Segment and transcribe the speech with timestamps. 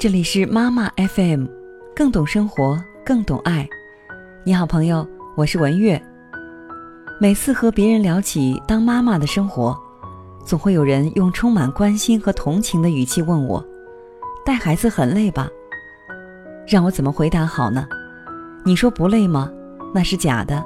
[0.00, 1.44] 这里是妈妈 FM，
[1.94, 3.68] 更懂生活，更懂爱。
[4.44, 6.02] 你好，朋友，我是文月。
[7.20, 9.78] 每次和别人聊起当妈妈的生活，
[10.42, 13.62] 总会有人用充满关心和同情的语气问我
[14.42, 15.50] ：“带孩子很累吧？”
[16.66, 17.86] 让我怎么回答好呢？
[18.64, 19.52] 你说不累吗？
[19.92, 20.64] 那是假的。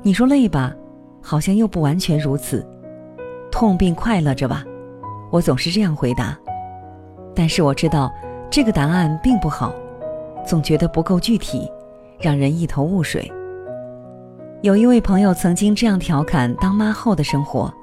[0.00, 0.72] 你说累吧，
[1.20, 2.66] 好像又不完全如此。
[3.52, 4.64] 痛并快乐着吧？
[5.30, 6.34] 我总是这样回答。
[7.34, 8.10] 但是我知道。
[8.54, 9.74] 这个答案并不好，
[10.46, 11.68] 总觉得不够具体，
[12.20, 13.28] 让人一头雾水。
[14.62, 17.74] 有一位朋友曾经这样调侃当妈后的生活：“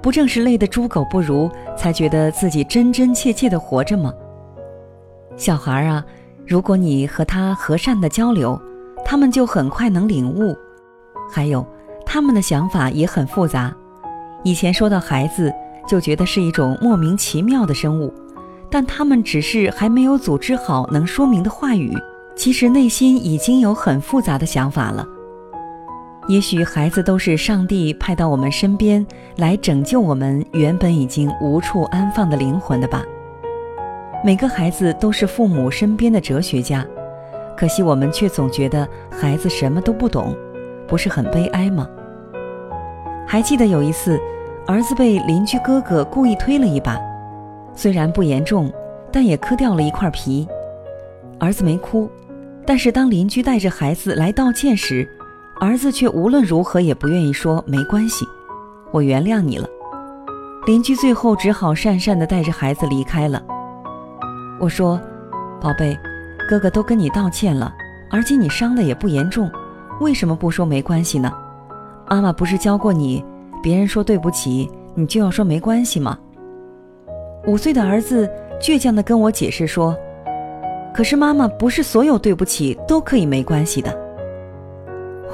[0.00, 4.10] 不正是累得猪狗不如，才觉得自己真真切切的活着吗？”
[5.36, 6.02] 小孩啊，
[6.46, 8.58] 如果你和他和善的交流，
[9.04, 10.56] 他们就很快能领悟。
[11.30, 11.62] 还有，
[12.06, 13.76] 他们的想法也很复杂。
[14.42, 15.52] 以前说到孩子，
[15.86, 18.10] 就觉得是一种莫名其妙的生物。
[18.70, 21.96] 但他们只是还没有组织好能说明的话语，
[22.36, 25.06] 其实内心已经有很复杂的想法了。
[26.28, 33.02] 也许孩子都是上帝派到我们身边来拯救我们原本已经无处安放的灵魂的吧。
[34.22, 36.84] 每个孩子都是父母身边的哲学家，
[37.56, 40.36] 可惜我们却总觉得孩子什么都不懂，
[40.86, 41.88] 不是很悲哀吗？
[43.26, 44.20] 还记得有一次，
[44.66, 46.98] 儿子被邻居哥哥故意推了一把。
[47.78, 48.68] 虽然不严重，
[49.12, 50.44] 但也磕掉了一块皮。
[51.38, 52.10] 儿子没哭，
[52.66, 55.08] 但是当邻居带着孩子来道歉时，
[55.60, 58.26] 儿子却无论如何也不愿意说没关系，
[58.90, 59.68] 我原谅你了。
[60.66, 63.40] 邻居最后只好讪讪地带着孩子离开了。
[64.58, 65.00] 我说
[65.62, 65.96] ：“宝贝，
[66.48, 67.72] 哥哥都跟你道歉了，
[68.10, 69.48] 而且你伤的也不严重，
[70.00, 71.32] 为什么不说没关系呢？
[72.10, 73.24] 妈妈不是教过你，
[73.62, 76.18] 别人说对不起，你就要说没关系吗？”
[77.48, 78.28] 五岁的儿子
[78.60, 79.96] 倔强地跟我解释说
[80.92, 83.90] ：“可是妈妈，不是所有对不起都可以没关系的。”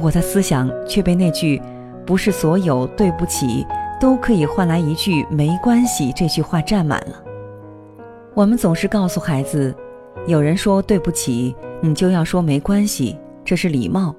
[0.00, 1.60] 我的思想却被那句
[2.06, 3.66] “不是所有对不起
[4.00, 7.20] 都可以换来一句没关系”这句话占满了。
[8.34, 9.74] 我们总是告诉孩子，
[10.28, 14.14] 有人说对不起，你就要说没关系，这是礼貌。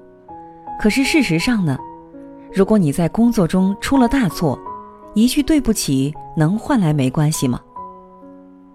[0.78, 1.78] 可是事实上呢？
[2.52, 4.58] 如果你在工作中出了大错，
[5.14, 7.58] 一句对不起能换来没关系吗？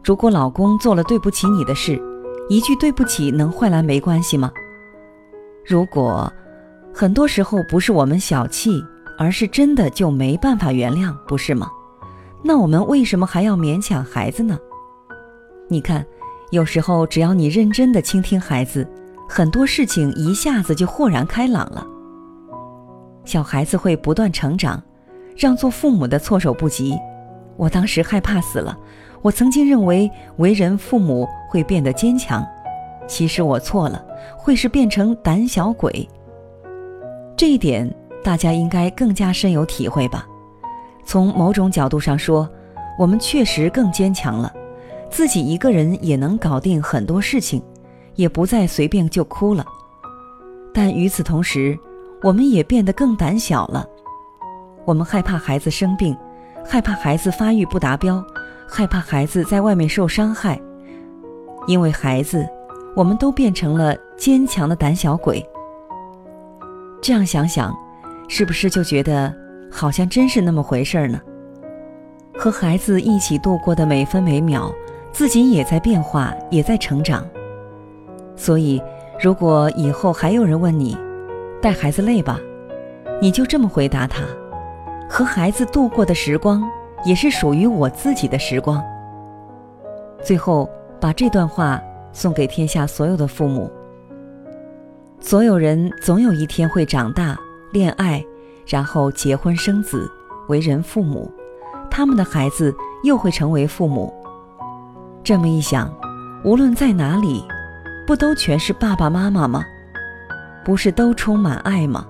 [0.03, 1.97] 如果老公做了对不起你的事，
[2.49, 4.51] 一句对不起能换来没关系吗？
[5.65, 6.31] 如果
[6.93, 8.83] 很多时候不是我们小气，
[9.17, 11.69] 而是真的就没办法原谅，不是吗？
[12.43, 14.59] 那我们为什么还要勉强孩子呢？
[15.69, 16.05] 你看，
[16.51, 18.85] 有时候只要你认真的倾听孩子，
[19.29, 21.87] 很多事情一下子就豁然开朗了。
[23.23, 24.83] 小孩子会不断成长，
[25.37, 26.93] 让做父母的措手不及。
[27.55, 28.77] 我当时害怕死了。
[29.21, 32.45] 我曾经认为为人父母会变得坚强，
[33.07, 34.03] 其实我错了，
[34.37, 36.07] 会是变成胆小鬼。
[37.37, 37.89] 这一点
[38.23, 40.27] 大家应该更加深有体会吧？
[41.05, 42.49] 从某种角度上说，
[42.97, 44.53] 我们确实更坚强了，
[45.09, 47.63] 自己一个人也能搞定很多事情，
[48.15, 49.65] 也不再随便就哭了。
[50.73, 51.77] 但与此同时，
[52.21, 53.85] 我们也变得更胆小了，
[54.85, 56.17] 我们害怕孩子生病，
[56.65, 58.23] 害怕孩子发育不达标。
[58.65, 60.59] 害怕孩子在外面受伤害，
[61.67, 62.47] 因为孩子，
[62.95, 65.45] 我们都变成了坚强的胆小鬼。
[66.99, 67.71] 这样想想，
[68.27, 69.31] 是不是就觉得
[69.69, 71.21] 好像真是那么回事呢？
[72.35, 74.73] 和孩子一起度过的每分每秒，
[75.11, 77.23] 自己也在变化，也在成长。
[78.35, 78.81] 所以，
[79.21, 80.97] 如果以后还有人问你，
[81.61, 82.39] 带孩子累吧，
[83.21, 84.23] 你就这么回答他：
[85.13, 86.63] 和孩子度过的时光。
[87.05, 88.81] 也是属于我自己的时光。
[90.23, 90.69] 最后，
[91.01, 91.77] 把这段话
[92.13, 93.69] 送给天下所有的父母：
[95.19, 97.37] 所有人总有一天会长大、
[97.73, 98.25] 恋爱，
[98.65, 100.09] 然后结婚生子，
[100.47, 101.29] 为人父母，
[101.91, 102.73] 他们的孩子
[103.03, 104.13] 又会成为父母。
[105.21, 105.93] 这么一想，
[106.45, 107.43] 无论在哪里，
[108.07, 109.65] 不都全是爸爸妈妈吗？
[110.63, 112.07] 不是都充满爱吗？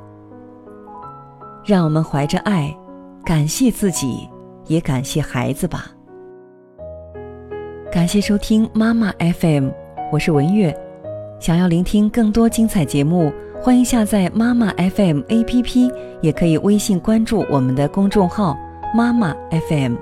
[1.65, 2.77] 让我们怀着爱，
[3.25, 4.29] 感谢自己。
[4.67, 5.91] 也感谢孩子吧。
[7.91, 9.69] 感谢收听妈妈 FM，
[10.09, 10.73] 我是文月。
[11.37, 13.29] 想要聆听更多精彩节目，
[13.61, 18.57] 欢迎下载妈妈 FM APP，也可以微信关注我们的公众号
[18.95, 19.35] 妈妈
[19.69, 19.95] FM。